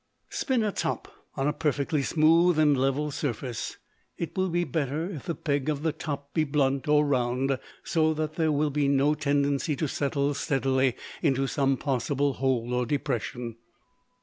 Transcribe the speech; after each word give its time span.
Spin 0.31 0.63
a 0.63 0.71
top 0.71 1.13
on 1.37 1.47
a 1.47 1.53
perfectly 1.53 2.01
smooth 2.01 2.57
and 2.57 2.75
level 2.75 3.11
surface. 3.11 3.77
It 4.17 4.35
will 4.35 4.49
be 4.49 4.63
better 4.63 5.07
if 5.11 5.25
the 5.27 5.35
peg 5.35 5.69
of 5.69 5.83
the 5.83 5.91
top 5.91 6.33
be 6.33 6.43
blunt 6.43 6.87
or 6.87 7.05
round, 7.05 7.59
so 7.83 8.11
that 8.15 8.33
there 8.33 8.51
will 8.51 8.71
be 8.71 8.87
no 8.87 9.13
tendency 9.13 9.75
to 9.75 9.87
settle 9.87 10.33
steadily 10.33 10.95
into 11.21 11.45
some 11.45 11.77
possible 11.77 12.33
hole 12.33 12.73
or 12.73 12.87
depression. 12.87 13.57